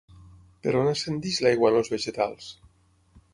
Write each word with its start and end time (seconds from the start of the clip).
Per 0.63 0.71
on 0.79 0.89
ascendeix 0.91 1.37
l'aigua 1.47 1.71
en 1.73 1.77
els 1.81 1.93
vegetals? 1.97 2.49